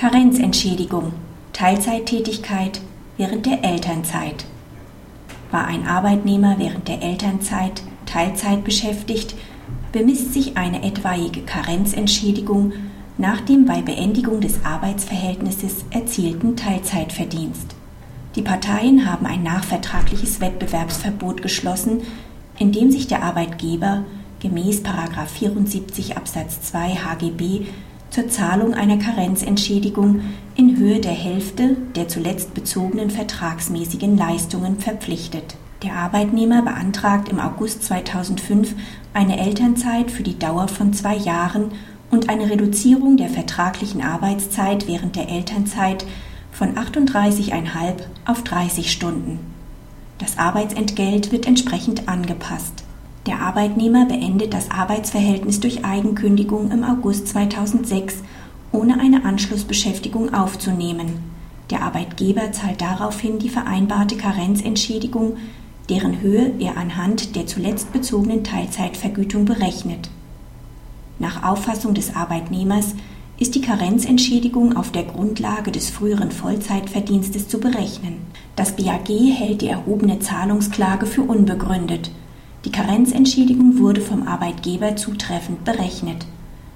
Karenzentschädigung, 0.00 1.12
Teilzeittätigkeit 1.52 2.80
während 3.16 3.46
der 3.46 3.64
Elternzeit. 3.64 4.44
War 5.50 5.66
ein 5.66 5.88
Arbeitnehmer 5.88 6.54
während 6.58 6.86
der 6.86 7.02
Elternzeit 7.02 7.82
Teilzeit 8.06 8.62
beschäftigt, 8.62 9.34
bemisst 9.90 10.32
sich 10.32 10.56
eine 10.56 10.84
etwaige 10.84 11.40
Karenzentschädigung 11.40 12.74
nach 13.16 13.40
dem 13.40 13.64
bei 13.64 13.82
Beendigung 13.82 14.40
des 14.40 14.64
Arbeitsverhältnisses 14.64 15.84
erzielten 15.90 16.54
Teilzeitverdienst. 16.54 17.74
Die 18.36 18.42
Parteien 18.42 19.04
haben 19.04 19.26
ein 19.26 19.42
nachvertragliches 19.42 20.40
Wettbewerbsverbot 20.40 21.42
geschlossen, 21.42 22.02
in 22.56 22.70
dem 22.70 22.92
sich 22.92 23.08
der 23.08 23.24
Arbeitgeber 23.24 24.04
gemäß 24.38 24.82
74 25.26 26.16
Absatz 26.16 26.62
2 26.62 26.90
HGB 26.94 27.66
zur 28.10 28.28
Zahlung 28.28 28.74
einer 28.74 28.96
Karenzentschädigung 28.96 30.20
in 30.56 30.76
Höhe 30.76 31.00
der 31.00 31.12
Hälfte 31.12 31.76
der 31.94 32.08
zuletzt 32.08 32.54
bezogenen 32.54 33.10
vertragsmäßigen 33.10 34.16
Leistungen 34.16 34.78
verpflichtet. 34.78 35.56
Der 35.82 35.94
Arbeitnehmer 35.94 36.62
beantragt 36.62 37.28
im 37.28 37.38
August 37.38 37.84
2005 37.84 38.74
eine 39.14 39.38
Elternzeit 39.38 40.10
für 40.10 40.24
die 40.24 40.38
Dauer 40.38 40.66
von 40.68 40.92
zwei 40.92 41.16
Jahren 41.16 41.70
und 42.10 42.28
eine 42.28 42.50
Reduzierung 42.50 43.16
der 43.16 43.28
vertraglichen 43.28 44.02
Arbeitszeit 44.02 44.88
während 44.88 45.14
der 45.14 45.28
Elternzeit 45.28 46.04
von 46.50 46.74
38,5 46.74 47.94
auf 48.24 48.42
30 48.42 48.90
Stunden. 48.90 49.38
Das 50.18 50.38
Arbeitsentgelt 50.38 51.30
wird 51.30 51.46
entsprechend 51.46 52.08
angepasst. 52.08 52.84
Der 53.28 53.42
Arbeitnehmer 53.42 54.06
beendet 54.06 54.54
das 54.54 54.70
Arbeitsverhältnis 54.70 55.60
durch 55.60 55.84
Eigenkündigung 55.84 56.70
im 56.70 56.82
August 56.82 57.28
2006, 57.28 58.22
ohne 58.72 58.98
eine 58.98 59.26
Anschlussbeschäftigung 59.26 60.32
aufzunehmen. 60.32 61.24
Der 61.68 61.82
Arbeitgeber 61.82 62.52
zahlt 62.52 62.80
daraufhin 62.80 63.38
die 63.38 63.50
vereinbarte 63.50 64.16
Karenzentschädigung, 64.16 65.36
deren 65.90 66.22
Höhe 66.22 66.54
er 66.58 66.78
anhand 66.78 67.36
der 67.36 67.46
zuletzt 67.46 67.92
bezogenen 67.92 68.44
Teilzeitvergütung 68.44 69.44
berechnet. 69.44 70.08
Nach 71.18 71.42
Auffassung 71.42 71.92
des 71.92 72.16
Arbeitnehmers 72.16 72.94
ist 73.38 73.54
die 73.54 73.60
Karenzentschädigung 73.60 74.74
auf 74.74 74.90
der 74.90 75.04
Grundlage 75.04 75.70
des 75.70 75.90
früheren 75.90 76.30
Vollzeitverdienstes 76.30 77.46
zu 77.46 77.60
berechnen. 77.60 78.20
Das 78.56 78.74
BAG 78.74 79.10
hält 79.10 79.60
die 79.60 79.68
erhobene 79.68 80.18
Zahlungsklage 80.18 81.04
für 81.04 81.24
unbegründet. 81.24 82.10
Die 82.68 82.72
Karenzentschädigung 82.72 83.78
wurde 83.78 84.02
vom 84.02 84.28
Arbeitgeber 84.28 84.94
zutreffend 84.94 85.64
berechnet. 85.64 86.26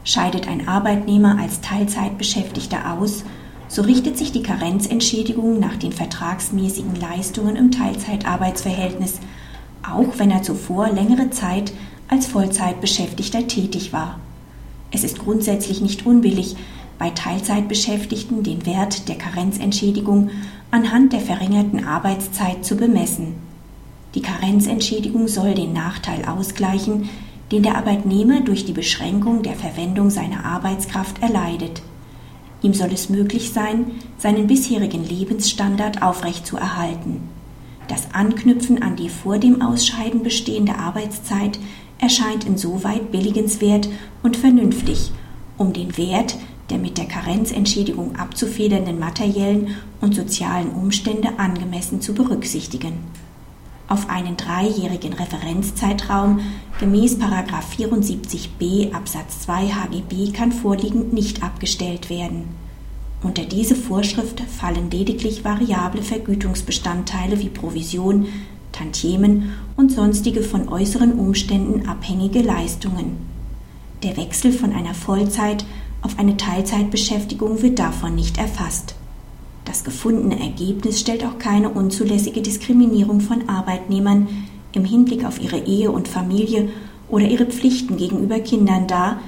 Scheidet 0.05 0.49
ein 0.49 0.67
Arbeitnehmer 0.67 1.39
als 1.39 1.61
Teilzeitbeschäftigter 1.61 2.95
aus, 2.95 3.25
so 3.69 3.83
richtet 3.83 4.17
sich 4.17 4.33
die 4.33 4.43
Karenzentschädigung 4.43 5.61
nach 5.61 5.77
den 5.77 5.93
vertragsmäßigen 5.93 6.99
Leistungen 6.99 7.57
im 7.57 7.71
Teilzeitarbeitsverhältnis, 7.71 9.21
auch 9.83 10.17
wenn 10.17 10.31
er 10.31 10.43
zuvor 10.43 10.89
längere 10.89 11.29
Zeit 11.29 11.75
als 12.09 12.27
Vollzeitbeschäftigter 12.27 13.47
tätig 13.47 13.93
war. 13.93 14.19
Es 14.93 15.05
ist 15.05 15.19
grundsätzlich 15.19 15.83
nicht 15.83 16.07
unbillig, 16.07 16.57
bei 16.99 17.11
Teilzeitbeschäftigten 17.11 18.43
den 18.43 18.65
Wert 18.65 19.11
der 19.11 19.17
Karenzentschädigung 19.17 20.31
anhand 20.71 21.13
der 21.13 21.21
verringerten 21.21 21.85
Arbeitszeit 21.85 22.65
zu 22.65 22.77
bemessen. 22.77 23.52
Die 24.15 24.21
Karenzentschädigung 24.21 25.27
soll 25.27 25.55
den 25.55 25.73
Nachteil 25.73 26.27
ausgleichen, 26.27 27.09
den 27.51 27.63
der 27.63 27.77
Arbeitnehmer 27.77 28.41
durch 28.41 28.65
die 28.67 28.73
Beschränkung 28.73 29.43
der 29.43 29.55
Verwendung 29.55 30.11
seiner 30.11 30.45
Arbeitskraft 30.45 31.23
erleidet. 31.23 31.83
Ihm 32.61 32.75
soll 32.75 32.93
es 32.93 33.09
möglich 33.09 33.53
sein, 33.53 33.93
seinen 34.19 34.47
bisherigen 34.47 35.05
Lebensstandard 35.05 36.03
aufrechtzuerhalten. 36.03 37.21
Das 37.89 38.13
Anknüpfen 38.13 38.83
an 38.83 38.97
die 38.97 39.09
vor 39.09 39.39
dem 39.39 39.63
Ausscheiden 39.63 40.23
bestehende 40.23 40.79
Arbeitszeit 40.79 41.59
erscheint 41.99 42.45
insoweit 42.45 43.11
billigenswert 43.11 43.89
und 44.23 44.37
vernünftig, 44.37 45.11
um 45.57 45.73
den 45.73 45.97
Wert 45.97 46.37
der 46.71 46.79
mit 46.79 46.97
der 46.97 47.07
Karenzentschädigung 47.07 48.17
abzufedernden 48.17 48.99
materiellen 48.99 49.77
und 50.01 50.15
sozialen 50.15 50.71
Umstände 50.71 51.39
angemessen 51.39 52.01
zu 52.01 52.15
berücksichtigen 52.15 52.95
auf 53.89 54.09
einen 54.09 54.37
dreijährigen 54.37 55.13
Referenzzeitraum 55.13 56.41
gemäß 56.79 57.19
74b 57.19 58.93
Absatz 58.93 59.41
2 59.41 59.69
HGB 59.69 60.33
kann 60.33 60.53
vorliegend 60.53 61.13
nicht 61.13 61.43
abgestellt 61.43 62.11
werden. 62.11 62.45
Unter 63.23 63.45
diese 63.45 63.77
Vorschrift 63.77 64.41
fallen 64.41 64.91
lediglich 64.91 65.45
variable 65.45 66.03
Vergütungsbestandteile 66.03 67.39
wie 67.39 67.49
Provision, 67.49 68.27
Tantiemen 68.73 69.53
und 69.77 69.93
sonstige 69.93 70.43
von 70.43 70.69
äußeren 70.69 71.13
Umständen 71.19 71.89
abhängige 71.89 72.41
Leistungen. 72.41 73.19
Der 74.03 74.17
Wechsel 74.17 74.53
von 74.53 74.73
einer 74.73 74.95
Vollzeit 74.95 75.65
auf 76.01 76.19
eine 76.19 76.37
Teilzeitbeschäftigung 76.37 77.63
wird 77.63 77.79
davon 77.79 78.17
nicht 78.17 78.39
erfasst. 78.39 78.97
Das 79.73 79.85
gefundene 79.85 80.39
Ergebnis 80.39 81.01
stellt 81.01 81.25
auch 81.25 81.39
keine 81.39 81.71
unzulässige 81.71 82.43
Diskriminierung 82.43 83.23
von 83.23 83.49
Arbeitnehmern 83.49 84.29
im 84.73 84.85
Hinblick 84.85 85.25
auf 85.25 85.41
ihre 85.41 85.61
Ehe 85.61 85.91
und 85.91 86.09
Familie 86.09 86.69
oder 87.09 87.27
ihre 87.27 87.47
Pflichten 87.47 87.97
gegenüber 87.97 88.39
Kindern 88.41 88.87
dar, 88.87 89.23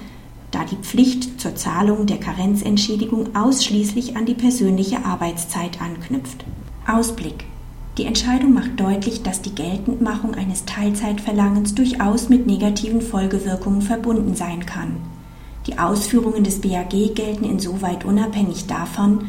da 0.51 0.67
die 0.67 0.77
Pflicht 0.77 1.41
zur 1.41 1.55
Zahlung 1.55 2.05
der 2.05 2.19
Karenzentschädigung 2.19 3.35
ausschließlich 3.35 4.19
an 4.19 4.27
die 4.27 4.35
persönliche 4.35 5.07
Arbeitszeit 5.07 5.81
anknüpft. 5.81 6.45
Ausblick 6.87 7.47
die 7.97 8.05
Entscheidung 8.05 8.53
macht 8.53 8.79
deutlich, 8.79 9.23
dass 9.23 9.41
die 9.41 9.55
Geltendmachung 9.55 10.35
eines 10.35 10.67
Teilzeitverlangens 10.67 11.75
durchaus 11.75 12.29
mit 12.29 12.47
negativen 12.47 13.01
Folgewirkungen 13.01 13.81
verbunden 13.81 14.35
sein 14.35 14.67
kann. 14.67 14.97
Die 15.67 15.79
Ausführungen 15.79 16.45
des 16.45 16.61
BAG 16.61 16.91
gelten 17.15 17.45
insoweit 17.45 18.05
unabhängig 18.05 18.67
davon, 18.67 19.29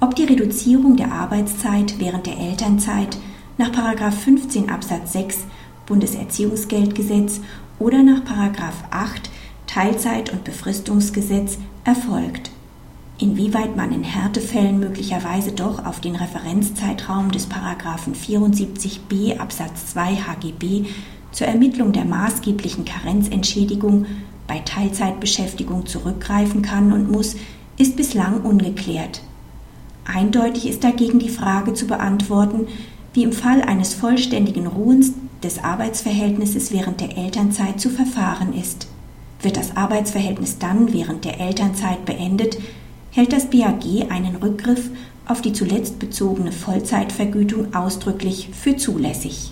ob 0.00 0.14
die 0.14 0.24
Reduzierung 0.24 0.96
der 0.96 1.12
Arbeitszeit 1.12 1.98
während 1.98 2.26
der 2.26 2.38
Elternzeit 2.38 3.18
nach 3.58 3.70
15 4.12 4.70
Absatz 4.70 5.12
6 5.12 5.38
Bundeserziehungsgeldgesetz 5.86 7.40
oder 7.78 8.02
nach 8.02 8.24
8 8.90 9.30
Teilzeit- 9.66 10.32
und 10.32 10.44
Befristungsgesetz 10.44 11.58
erfolgt. 11.84 12.50
Inwieweit 13.18 13.76
man 13.76 13.92
in 13.92 14.02
Härtefällen 14.02 14.80
möglicherweise 14.80 15.52
doch 15.52 15.84
auf 15.84 16.00
den 16.00 16.16
Referenzzeitraum 16.16 17.30
des 17.30 17.46
74b 18.14 19.38
Absatz 19.38 19.92
2 19.92 20.16
HGB 20.16 20.86
zur 21.30 21.46
Ermittlung 21.46 21.92
der 21.92 22.06
maßgeblichen 22.06 22.86
Karenzentschädigung 22.86 24.06
bei 24.46 24.60
Teilzeitbeschäftigung 24.60 25.84
zurückgreifen 25.84 26.62
kann 26.62 26.92
und 26.92 27.10
muss, 27.10 27.36
ist 27.76 27.96
bislang 27.96 28.40
ungeklärt. 28.40 29.20
Eindeutig 30.12 30.68
ist 30.68 30.82
dagegen 30.82 31.18
die 31.20 31.28
Frage 31.28 31.72
zu 31.74 31.86
beantworten, 31.86 32.66
wie 33.14 33.22
im 33.22 33.32
Fall 33.32 33.62
eines 33.62 33.94
vollständigen 33.94 34.66
Ruhens 34.66 35.12
des 35.42 35.62
Arbeitsverhältnisses 35.62 36.72
während 36.72 37.00
der 37.00 37.16
Elternzeit 37.16 37.80
zu 37.80 37.90
verfahren 37.90 38.52
ist. 38.52 38.88
Wird 39.40 39.56
das 39.56 39.76
Arbeitsverhältnis 39.76 40.58
dann 40.58 40.92
während 40.92 41.24
der 41.24 41.40
Elternzeit 41.40 42.04
beendet, 42.04 42.58
hält 43.10 43.32
das 43.32 43.50
BAG 43.50 44.10
einen 44.10 44.36
Rückgriff 44.36 44.90
auf 45.26 45.40
die 45.40 45.52
zuletzt 45.52 45.98
bezogene 45.98 46.52
Vollzeitvergütung 46.52 47.74
ausdrücklich 47.74 48.50
für 48.52 48.76
zulässig. 48.76 49.48